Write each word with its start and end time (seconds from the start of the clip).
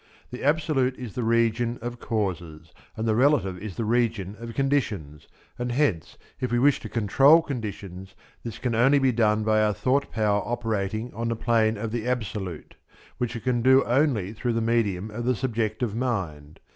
The 0.31 0.43
absolute 0.43 0.97
is 0.97 1.13
the 1.13 1.21
region 1.21 1.77
of 1.79 1.99
causes, 1.99 2.73
and 2.97 3.07
the 3.07 3.13
relative 3.15 3.59
is 3.59 3.75
the 3.75 3.85
region 3.85 4.35
of 4.39 4.55
conditions; 4.55 5.27
and 5.59 5.71
hence, 5.71 6.17
if 6.39 6.51
we 6.51 6.57
wish 6.57 6.79
to 6.79 6.89
control 6.89 7.43
conditions, 7.43 8.15
this 8.43 8.57
can 8.57 8.73
only 8.73 8.97
be 8.97 9.11
done 9.11 9.43
by 9.43 9.61
our 9.61 9.73
thought 9.75 10.11
power 10.11 10.41
operating 10.43 11.13
on 11.13 11.27
the 11.29 11.35
plane 11.35 11.77
of 11.77 11.91
the 11.91 12.07
absolute, 12.07 12.73
which 13.19 13.35
it 13.35 13.43
can 13.43 13.61
do 13.61 13.83
only 13.83 14.33
through 14.33 14.53
the 14.53 14.59
medium 14.59 15.11
of 15.11 15.23
the 15.23 15.35
subjective 15.35 15.95
mind. 15.95 16.59